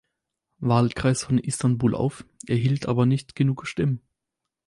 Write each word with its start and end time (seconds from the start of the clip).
Wahlkreis 0.57 1.25
von 1.25 1.37
Istanbul 1.37 1.93
auf, 1.93 2.25
erhielt 2.47 2.87
aber 2.87 3.05
nicht 3.05 3.35
genug 3.35 3.67
Stimmen. 3.67 4.01